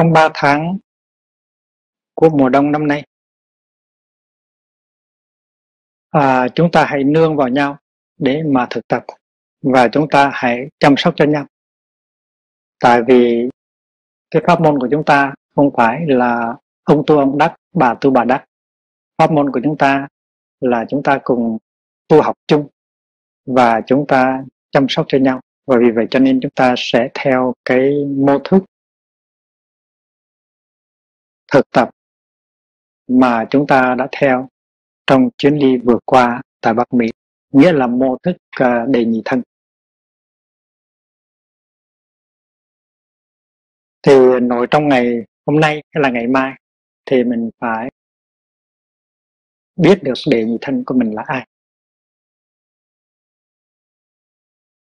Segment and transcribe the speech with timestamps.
[0.00, 0.78] trong 3 tháng
[2.14, 3.04] của mùa đông năm nay.
[6.10, 7.78] À, chúng ta hãy nương vào nhau
[8.18, 9.04] để mà thực tập
[9.62, 11.46] và chúng ta hãy chăm sóc cho nhau.
[12.80, 13.48] Tại vì
[14.30, 16.54] cái pháp môn của chúng ta không phải là
[16.84, 18.44] ông tu ông đắc bà tu bà đắc.
[19.18, 20.08] Pháp môn của chúng ta
[20.60, 21.58] là chúng ta cùng
[22.08, 22.68] tu học chung
[23.46, 25.40] và chúng ta chăm sóc cho nhau.
[25.66, 28.64] Và vì vậy cho nên chúng ta sẽ theo cái mô thức
[31.50, 31.90] thực tập
[33.08, 34.48] mà chúng ta đã theo
[35.06, 37.06] trong chuyến đi vừa qua tại Bắc Mỹ,
[37.52, 39.42] nghĩa là mô thức à, đề nhị thân.
[44.02, 46.52] Thì nội trong ngày hôm nay hay là ngày mai
[47.06, 47.90] thì mình phải
[49.76, 51.46] biết được đề nhị thân của mình là ai.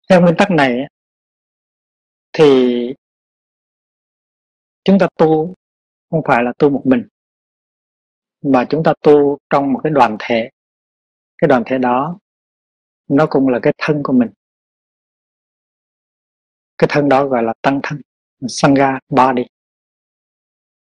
[0.09, 0.87] Theo nguyên tắc này
[2.33, 2.93] thì
[4.83, 5.53] chúng ta tu
[6.09, 7.07] không phải là tu một mình,
[8.41, 10.49] mà chúng ta tu trong một cái đoàn thể.
[11.37, 12.19] Cái đoàn thể đó,
[13.07, 14.29] nó cũng là cái thân của mình.
[16.77, 18.01] Cái thân đó gọi là tăng thân,
[18.47, 19.43] sangha, body.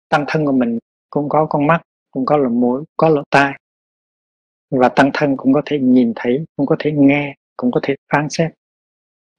[0.09, 0.79] Tăng thân của mình
[1.11, 3.59] cũng có con mắt, cũng có lỗ mũi, có lỗ tai.
[4.71, 7.95] Và tăng thân cũng có thể nhìn thấy, cũng có thể nghe, cũng có thể
[8.13, 8.51] phán xét.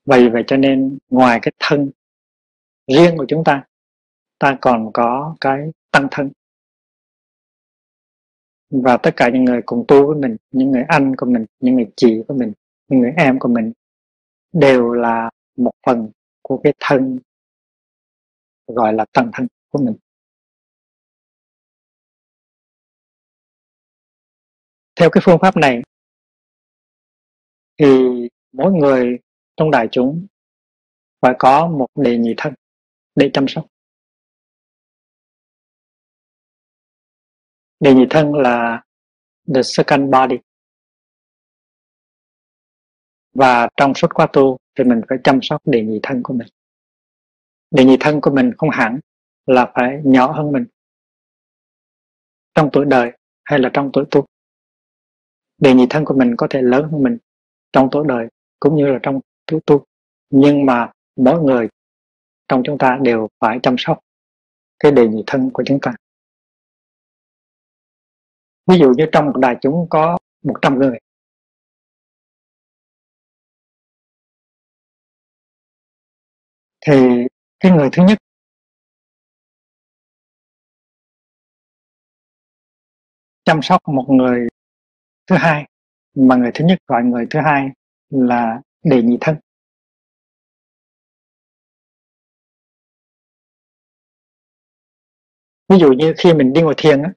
[0.06, 1.92] Vậy vậy cho nên ngoài cái thân
[2.88, 3.64] riêng của chúng ta
[4.40, 6.32] ta còn có cái tăng thân.
[8.70, 11.76] Và tất cả những người cùng tu với mình, những người anh của mình, những
[11.76, 12.54] người chị của mình,
[12.88, 13.74] những người em của mình
[14.54, 16.12] đều là một phần
[16.42, 17.20] của cái thân
[18.68, 19.96] gọi là tăng thân của mình.
[24.96, 25.82] Theo cái phương pháp này
[27.78, 27.88] thì
[28.52, 29.20] mỗi người
[29.58, 30.28] trong đại chúng
[31.22, 32.54] phải có một đề nhị thân
[33.16, 33.66] để chăm sóc.
[37.84, 38.84] Đề nhị thân là
[39.56, 40.36] the second body.
[43.34, 46.48] Và trong suốt quá tu thì mình phải chăm sóc đề nhị thân của mình.
[47.72, 49.00] Đề nhị thân của mình không hẳn
[49.46, 50.66] là phải nhỏ hơn mình
[52.56, 53.12] trong tuổi đời
[53.44, 54.26] hay là trong tuổi tu.
[55.58, 57.18] Đề nhị thân của mình có thể lớn hơn mình
[57.72, 58.28] trong tuổi đời
[58.60, 59.86] cũng như là trong tuổi tu.
[60.30, 61.70] Nhưng mà mỗi người
[62.48, 64.00] trong chúng ta đều phải chăm sóc
[64.80, 65.94] cái đề nhị thân của chúng ta
[68.68, 71.00] ví dụ như trong một đại chúng có 100 người.
[76.86, 76.94] Thì
[77.60, 78.18] cái người thứ nhất
[83.46, 84.48] chăm sóc một người
[85.28, 85.66] thứ hai,
[86.16, 87.70] mà người thứ nhất gọi người thứ hai
[88.10, 89.36] là đề nhị thân.
[95.70, 97.14] Ví dụ như khi mình đi ngồi thiền á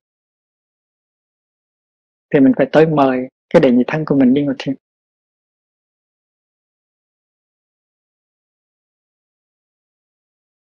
[2.37, 4.75] thì mình phải tới mời cái đệ nhị thân của mình đi ngồi thiền.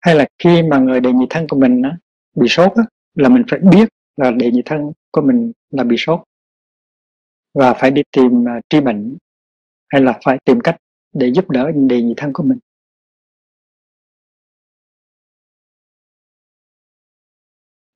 [0.02, 1.98] Hay là khi mà người đệ nhị thân của mình á,
[2.36, 2.84] bị sốt á,
[3.16, 6.20] là mình phải biết là đệ nhị thân của mình là bị sốt.
[7.54, 9.18] Và phải đi tìm uh, tri bệnh
[9.90, 10.78] hay là phải tìm cách
[11.14, 12.60] để giúp đỡ đệ nhị thân của mình.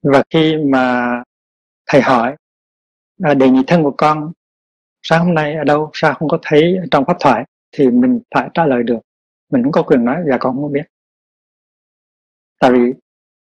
[0.01, 1.09] Và khi mà
[1.87, 2.35] thầy hỏi
[3.37, 4.31] đề nhị thân của con.
[5.01, 7.45] Sáng hôm nay ở đâu, sao không có thấy trong pháp thoại?
[7.71, 8.99] Thì mình phải trả lời được.
[9.51, 10.83] Mình cũng có quyền nói, và con không biết.
[12.59, 12.93] Tại vì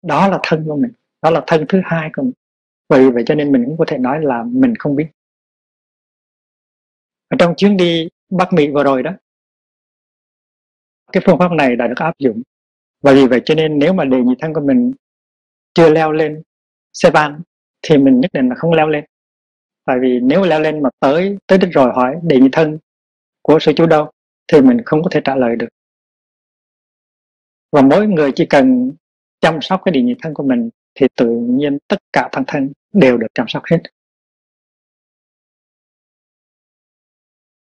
[0.02, 0.92] đó là thân của mình,
[1.22, 2.34] đó là thân thứ hai của mình.
[2.90, 5.08] Vì vậy cho nên mình cũng có thể nói là mình không biết.
[7.30, 9.12] Ở trong chuyến đi Bắc Mỹ vừa rồi đó,
[11.12, 12.42] cái phương pháp này đã được áp dụng.
[13.02, 14.94] Và vì vậy cho nên nếu mà đề nhị thân của mình
[15.74, 16.42] chưa leo lên
[16.94, 17.42] xe van
[17.82, 19.06] thì mình nhất định là không leo lên
[19.86, 22.78] tại vì nếu leo lên mà tới tới đích rồi hỏi đề nhị thân
[23.42, 24.12] của sư chú đâu
[24.48, 25.68] thì mình không có thể trả lời được.
[27.72, 28.92] Và mỗi người chỉ cần
[29.42, 32.72] chăm sóc cái địa nhị thân của mình thì tự nhiên tất cả thân thân
[32.94, 33.78] đều được chăm sóc hết.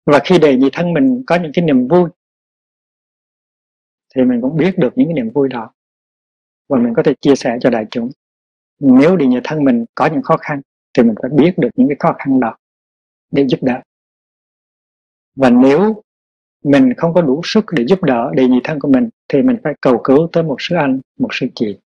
[0.06, 2.10] Và khi đề nhị thân mình có những cái niềm vui,
[4.14, 5.72] thì mình cũng biết được những cái niềm vui đó.
[6.68, 8.10] Và mình có thể chia sẻ cho đại chúng.
[8.78, 10.60] Nếu địa nhị thân mình có những khó khăn
[10.94, 12.56] thì mình phải biết được những cái khó khăn đó
[13.30, 13.80] để giúp đỡ.
[15.36, 16.02] Và nếu
[16.64, 19.56] mình không có đủ sức để giúp đỡ đề nhị thân của mình, thì mình
[19.64, 21.78] phải cầu cứu tới một sư anh, một sư chị,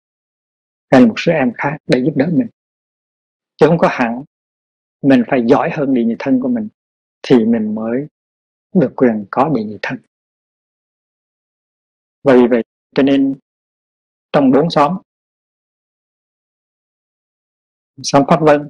[0.91, 2.47] hay là một sư em khác để giúp đỡ mình.
[3.57, 4.23] Chứ không có hẳn
[5.01, 6.67] mình phải giỏi hơn đề nhị thân của mình
[7.23, 8.07] thì mình mới
[8.73, 9.97] được quyền có đề nhị thân.
[12.23, 12.63] Vì vậy,
[12.95, 13.35] cho nên
[14.31, 14.97] trong bốn xóm
[18.03, 18.69] xóm Pháp Vân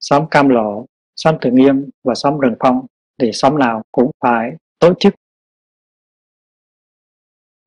[0.00, 0.86] xóm Cam Lộ,
[1.16, 2.86] xóm Từ Nghiêm và xóm Rừng Phong
[3.20, 5.14] thì xóm nào cũng phải tổ chức.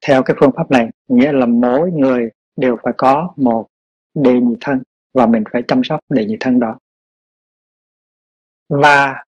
[0.07, 3.67] Theo cái phương pháp này, nghĩa là mỗi người đều phải có một
[4.13, 4.81] đề nhị thân
[5.13, 6.79] và mình phải chăm sóc đề nhị thân đó.
[8.69, 9.23] Và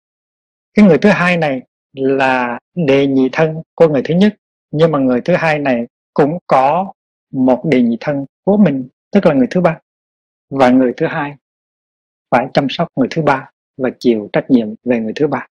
[0.74, 1.62] cái người thứ hai này
[1.94, 4.36] là đề nhị thân của người thứ nhất,
[4.72, 6.94] nhưng mà người thứ hai này cũng có
[7.32, 9.80] một đề nhị thân của mình, tức là người thứ ba.
[10.50, 11.36] Và người thứ hai
[12.32, 15.48] phải chăm sóc người thứ ba và chịu trách nhiệm về người thứ ba.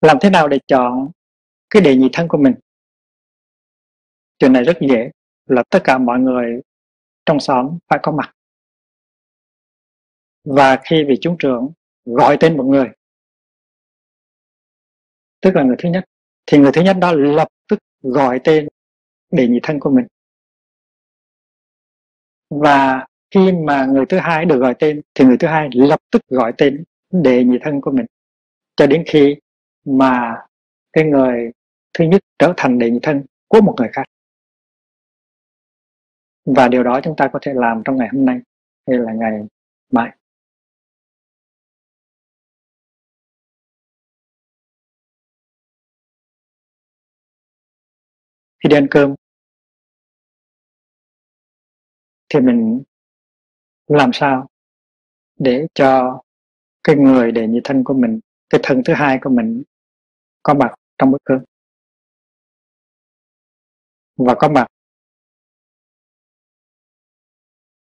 [0.00, 1.10] Làm thế nào để chọn
[1.70, 2.54] cái đề nhị thân của mình?
[4.38, 5.10] Chuyện này rất dễ,
[5.46, 6.60] là tất cả mọi người
[7.26, 8.34] trong xóm phải có mặt.
[10.44, 11.72] Và khi vị chúng trưởng
[12.04, 12.88] gọi tên một người,
[15.40, 16.04] tức là người thứ nhất,
[16.46, 18.68] thì người thứ nhất đó lập tức gọi tên
[19.30, 20.06] đề nhị thân của mình
[22.60, 26.22] và khi mà người thứ hai được gọi tên, thì người thứ hai lập tức
[26.28, 28.06] gọi tên đề nhị thân của mình.
[28.76, 29.36] Cho đến khi
[29.84, 30.34] mà
[30.92, 31.52] cái người
[31.98, 34.04] thứ nhất trở thành đề nhị thân của một người khác.
[36.44, 38.40] Và điều đó chúng ta có thể làm trong ngày hôm nay,
[38.88, 39.40] hay là ngày
[39.92, 40.10] mai.
[48.64, 49.14] Khi đi ăn cơm
[52.32, 52.82] thì mình
[53.86, 54.46] làm sao
[55.38, 56.20] để cho
[56.84, 58.20] cái người để nhị thân của mình,
[58.50, 59.62] cái thân thứ hai của mình
[60.42, 61.38] có mặt trong bữa cơm
[64.16, 64.66] và có mặt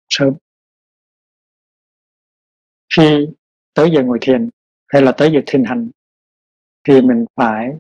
[0.10, 0.34] sớm.
[2.96, 3.28] Khi
[3.74, 4.50] tới giờ ngồi thiền
[4.88, 5.90] hay là tới giờ thiền hành
[6.84, 7.78] thì mình phải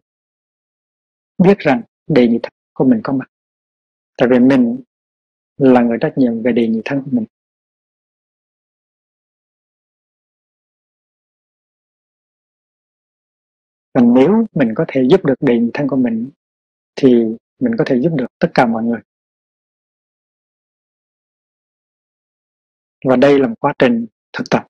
[1.38, 3.26] biết rằng đề nhị thân của mình có mặt.
[4.18, 4.82] Tại vì mình
[5.58, 7.26] là người trách nhiệm về đề nhị thân của mình.
[13.94, 16.30] Và nếu mình có thể giúp được đề nhị thân của mình,
[16.96, 17.10] thì
[17.60, 19.00] mình có thể giúp được tất cả mọi người.
[23.06, 24.68] Và đây là một quá trình thực tập.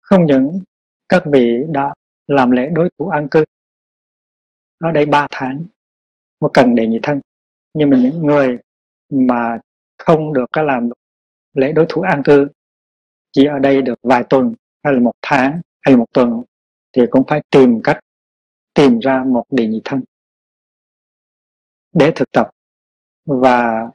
[0.00, 0.60] Không những
[1.08, 1.94] các vị đã
[2.26, 3.44] làm lễ đối thủ an cư
[4.78, 5.64] ở đây 3 tháng
[6.40, 7.20] một cần đề nhị thân
[7.74, 8.58] nhưng mà những người
[9.10, 9.58] mà
[9.98, 10.88] không được cái làm
[11.54, 12.48] lễ đối thủ an cư.
[13.32, 16.42] Chỉ ở đây được vài tuần, hay là một tháng, hay là một tuần,
[16.92, 17.98] thì cũng phải tìm cách
[18.74, 20.04] tìm ra một địa nhị thân
[21.92, 22.50] để thực tập.
[23.24, 23.90] Và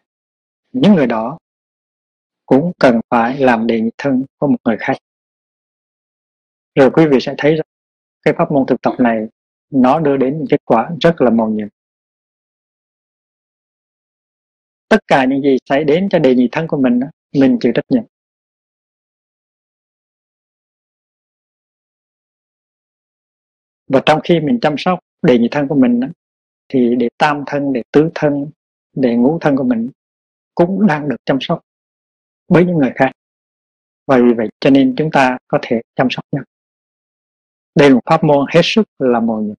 [0.71, 1.37] những người đó
[2.45, 4.97] cũng cần phải làm đề nhị thân của một người khác.
[6.75, 7.67] Rồi quý vị sẽ thấy rằng
[8.21, 9.27] cái pháp môn thực tập này
[9.69, 11.67] nó đưa đến những kết quả rất là màu nhiệm.
[14.89, 16.99] Tất cả những gì xảy đến cho đề nhị thân của mình
[17.33, 18.03] mình chịu trách nhiệm.
[23.87, 25.99] Và trong khi mình chăm sóc đề nhị thân của mình
[26.69, 28.49] thì để tam thân, để tứ thân,
[28.93, 29.89] để ngũ thân của mình
[30.55, 31.59] cũng đang được chăm sóc
[32.47, 33.11] với những người khác.
[34.07, 36.43] Và vì vậy cho nên chúng ta có thể chăm sóc nhau.
[37.75, 39.55] Đây là một pháp môn hết sức là mầu nhiệm.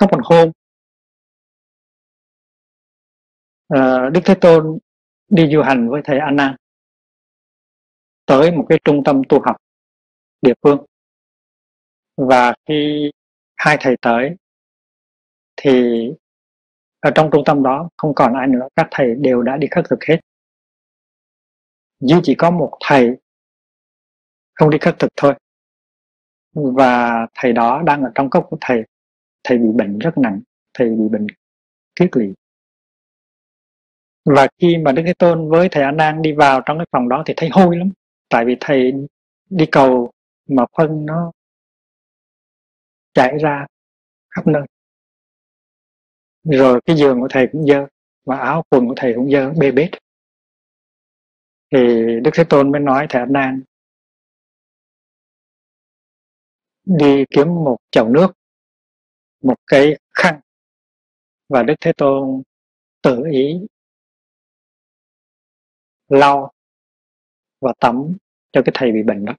[0.00, 0.50] Các một hôm.
[3.68, 4.78] À, Đức Thế Tôn
[5.28, 6.56] đi du hành với thầy Anna
[8.26, 9.56] tới một cái trung tâm tu học
[10.42, 10.84] địa phương.
[12.16, 13.10] Và khi
[13.56, 14.36] hai thầy tới
[15.56, 15.72] thì
[17.00, 19.84] ở trong trung tâm đó không còn ai nữa các thầy đều đã đi khất
[19.90, 20.20] thực hết.
[22.00, 23.16] Duy chỉ có một thầy
[24.54, 25.34] không đi khất thực thôi.
[26.54, 28.82] Và thầy đó đang ở trong cốc của thầy
[29.44, 30.40] thầy bị bệnh rất nặng,
[30.74, 31.26] thầy bị bệnh
[31.96, 32.32] kiết lỵ
[34.24, 37.08] và khi mà đức thế tôn với thầy a nan đi vào trong cái phòng
[37.08, 37.90] đó thì thấy hôi lắm.
[38.28, 38.92] Tại vì thầy
[39.50, 40.10] đi cầu
[40.48, 41.32] mà phân nó
[43.14, 43.66] chảy ra
[44.30, 44.62] khắp nơi.
[46.44, 47.86] Rồi cái giường của thầy cũng dơ
[48.24, 49.90] và áo quần của thầy cũng dơ, bê bết.
[51.72, 51.78] Thì
[52.24, 53.62] đức thế tôn mới nói thầy a nan,
[56.84, 58.32] đi kiếm một chậu nước
[59.42, 60.40] một cái khăn.
[61.48, 62.42] Và đức thế tôn
[63.02, 63.60] tự ý
[66.08, 66.52] lau
[67.60, 68.16] và tắm
[68.52, 69.34] cho cái thầy bị bệnh đó.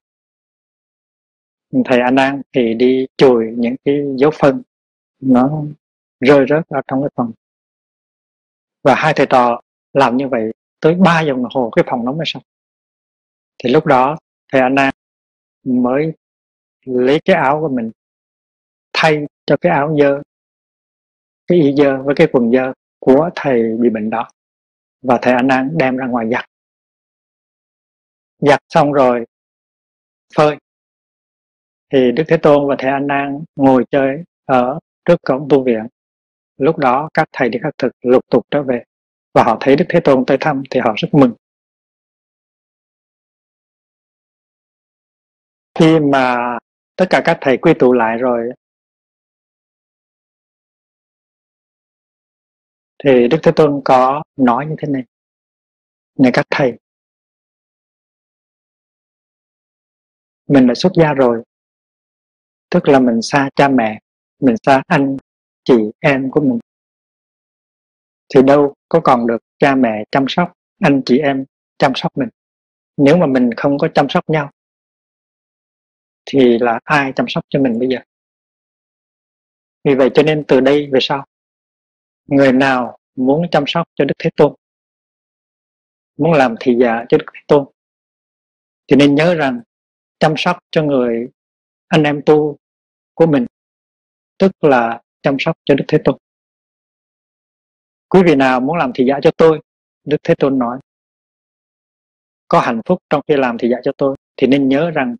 [1.84, 4.62] Thầy An An thì đi chùi những cái dấu phân,
[5.20, 5.62] nó
[6.20, 7.32] rơi rớt ở trong cái phòng.
[8.82, 9.60] Và hai thầy trò
[9.92, 12.42] làm như vậy tới 3 giờ đồng hồ, cái phòng nó mới xong.
[13.58, 14.16] Thì lúc đó,
[14.52, 14.94] thầy An An
[15.64, 16.12] mới
[16.84, 17.90] lấy cái áo của mình,
[18.92, 20.22] thay cho cái áo dơ,
[21.46, 24.28] cái y dơ với cái quần dơ của thầy bị bệnh đó.
[25.02, 26.44] Và thầy anh Nan đem ra ngoài giặt.
[28.38, 29.24] Giặt xong rồi
[30.36, 30.56] phơi.
[31.92, 35.86] Thì Đức Thế Tôn và thầy anh Nan ngồi chơi ở trước cổng tu viện.
[36.56, 38.84] Lúc đó các thầy đi khắc thực lục tục trở về
[39.34, 41.34] và họ thấy Đức Thế Tôn tới thăm thì họ rất mừng.
[45.74, 46.58] Khi mà
[46.96, 48.50] tất cả các thầy quy tụ lại rồi
[53.04, 55.02] thì Đức Thế Tôn có nói như thế này.
[56.18, 56.72] Này các thầy,
[60.48, 61.42] mình đã xuất gia rồi.
[62.70, 64.00] Tức là mình xa cha mẹ,
[64.40, 65.16] mình xa anh
[65.64, 66.58] chị em của mình.
[68.34, 71.44] Thì đâu có còn được cha mẹ chăm sóc, anh chị em
[71.78, 72.28] chăm sóc mình.
[72.96, 74.50] Nếu mà mình không có chăm sóc nhau,
[76.26, 77.98] thì là ai chăm sóc cho mình bây giờ?
[79.84, 81.26] Vì vậy cho nên từ đây về sau
[82.26, 84.54] người nào muốn chăm sóc cho đức thế tôn,
[86.18, 87.66] muốn làm thị giả cho đức thế tôn,
[88.88, 89.60] thì nên nhớ rằng
[90.18, 91.28] chăm sóc cho người
[91.88, 92.56] anh em tu
[93.14, 93.46] của mình,
[94.38, 96.16] tức là chăm sóc cho đức thế tôn.
[98.08, 99.60] Quý vị nào muốn làm thị giả cho tôi,
[100.04, 100.78] đức thế tôn nói,
[102.48, 105.16] có hạnh phúc trong khi làm thị giả cho tôi, thì nên nhớ rằng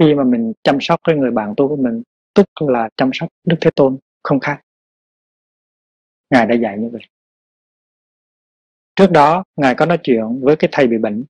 [0.00, 2.02] khi mà mình chăm sóc cái người bạn tu của mình,
[2.34, 4.60] tức là chăm sóc đức thế tôn không khác
[6.30, 7.02] ngài đã dạy như vậy.
[8.96, 11.24] Trước đó, ngài có nói chuyện với cái thầy bị bệnh.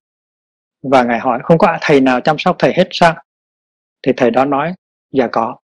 [0.83, 3.15] Và ngài hỏi, không có thầy nào chăm sóc thầy hết sao?
[4.03, 4.75] Thì thầy đó nói
[5.13, 5.57] dạ có.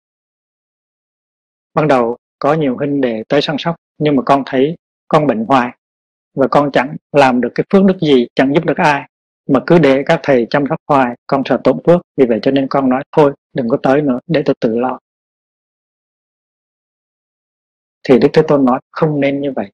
[1.75, 4.77] Ban đầu có nhiều huynh đệ tới săn sóc, nhưng mà con thấy
[5.09, 5.71] con bệnh hoài.
[6.35, 9.09] Và con chẳng làm được cái phước đức gì, chẳng giúp được ai.
[9.49, 12.01] Mà cứ để các thầy chăm sóc hoài, con sợ tổn phước.
[12.17, 14.99] Vì vậy cho nên con nói, thôi, đừng có tới nữa, để tôi tự lo
[18.09, 19.73] thì đức thế tôn nói, không nên như vậy.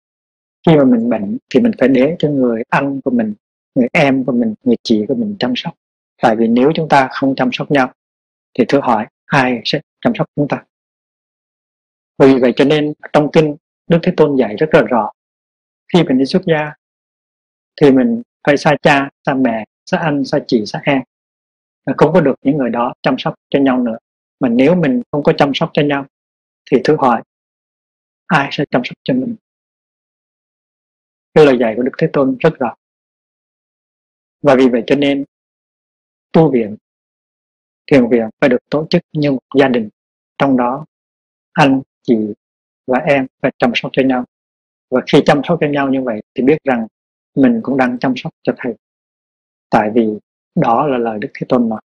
[0.67, 3.35] Khi mà mình bệnh thì mình phải để cho người anh của mình,
[3.75, 5.75] người em của mình, người chị của mình chăm sóc.
[6.23, 7.93] Tại vì nếu chúng ta không chăm sóc nhau,
[8.59, 10.65] thì thưa hỏi, ai sẽ chăm sóc chúng ta?
[12.19, 13.57] Vì vậy cho nên trong kinh,
[13.91, 15.11] đức thế tôn dạy rất là rõ.
[15.93, 16.73] Khi mình đi xuất gia,
[17.81, 21.03] thì mình phải xa cha, xa mẹ, xa anh, xa chị, xa em.
[21.97, 23.97] Không có được những người đó chăm sóc cho nhau nữa.
[24.41, 26.07] Mà nếu mình không có chăm sóc cho nhau,
[26.71, 27.23] thì thử hỏi
[28.27, 29.37] ai sẽ chăm sóc cho mình?
[31.35, 32.75] Cái lời dạy của đức thế tôn rất rõ.
[34.43, 35.25] Và vì vậy cho nên,
[36.33, 36.77] tu viện
[37.91, 39.89] thiền viện phải được tổ chức như một gia đình.
[40.39, 40.87] Trong đó,
[41.53, 42.15] anh, chị
[42.87, 44.25] và em phải chăm sóc cho nhau.
[44.91, 46.87] Và khi chăm sóc cho nhau như vậy thì biết rằng
[47.35, 48.75] mình cũng đang chăm sóc cho thầy.
[49.71, 50.07] Tại vì
[50.55, 51.81] đó là lời đức thế tôn nói.